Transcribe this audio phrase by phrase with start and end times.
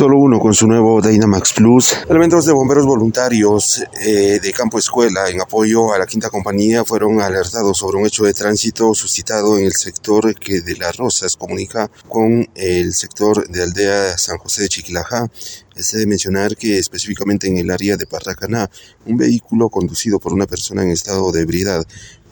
[0.00, 1.94] Solo uno con su nuevo Dynamax Plus.
[2.08, 7.20] Elementos de bomberos voluntarios eh, de Campo Escuela en apoyo a la quinta compañía fueron
[7.20, 11.90] alertados sobre un hecho de tránsito suscitado en el sector que de Las Rosas comunica
[12.08, 15.28] con el sector de aldea San José de Chiquilajá.
[15.76, 18.70] Es de mencionar que específicamente en el área de Parracaná,
[19.04, 21.84] un vehículo conducido por una persona en estado de ebriedad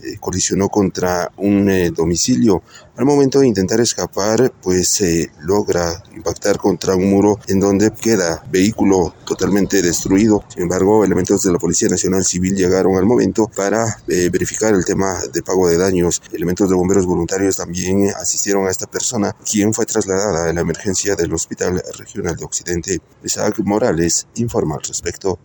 [0.03, 2.63] eh, colisionó contra un eh, domicilio.
[2.97, 8.43] Al momento de intentar escapar, pues se logra impactar contra un muro en donde queda
[8.51, 10.43] vehículo totalmente destruido.
[10.49, 14.85] Sin embargo, elementos de la Policía Nacional Civil llegaron al momento para eh, verificar el
[14.85, 16.21] tema de pago de daños.
[16.33, 21.15] Elementos de bomberos voluntarios también asistieron a esta persona, quien fue trasladada a la emergencia
[21.15, 22.99] del Hospital Regional de Occidente.
[23.23, 25.39] Isaac Morales informa al respecto.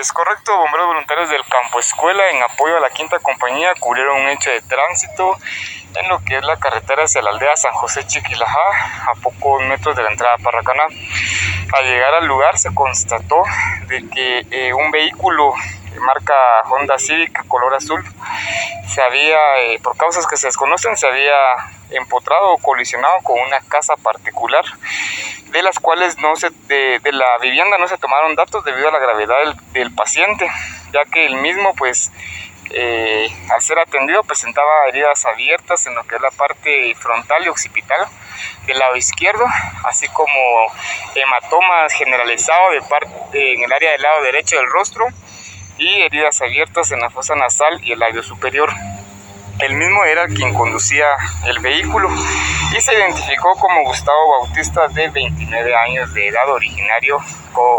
[0.00, 4.28] Es correcto, bomberos voluntarios del Campo Escuela en apoyo a la quinta compañía cubrieron un
[4.28, 5.38] hecho de tránsito
[5.94, 8.58] en lo que es la carretera hacia la aldea San José Chiquilajá,
[9.12, 10.82] a pocos metros de la entrada a Parracaná.
[11.72, 13.44] Al llegar al lugar se constató
[13.86, 15.54] de que eh, un vehículo
[15.92, 16.34] de marca
[16.70, 18.04] Honda Civic color azul
[18.88, 21.36] se había, eh, por causas que se desconocen, se había
[21.90, 24.64] empotrado o colisionado con una casa particular
[25.52, 28.98] de las cuales no se, de, la vivienda no se tomaron datos debido a la
[28.98, 29.36] gravedad
[29.72, 30.50] del, paciente,
[30.92, 32.10] ya que el mismo pues
[32.70, 37.48] eh, al ser atendido presentaba heridas abiertas en lo que es la parte frontal y
[37.48, 38.06] occipital
[38.66, 39.44] del lado izquierdo,
[39.84, 40.32] así como
[41.14, 42.74] hematomas generalizados
[43.32, 45.06] en el área del lado derecho del rostro
[45.78, 48.70] y heridas abiertas en la fosa nasal y el labio superior.
[49.60, 51.06] El mismo era quien conducía
[51.46, 52.08] el vehículo
[52.76, 57.18] y se identificó como Gustavo Bautista de 29 años de edad, originario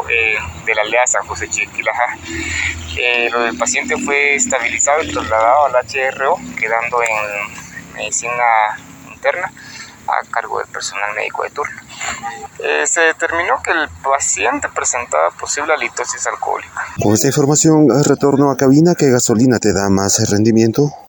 [0.09, 2.17] eh, de la aldea San José Chiquilajá.
[2.97, 8.77] Eh, del paciente fue estabilizado y trasladado al HRO, quedando en medicina
[9.11, 9.51] interna
[10.07, 11.81] a cargo del personal médico de turno.
[12.59, 16.85] Eh, se determinó que el paciente presentaba posible halitosis alcohólica.
[17.01, 20.89] Con esta información, retorno a cabina, ¿qué gasolina te da más rendimiento?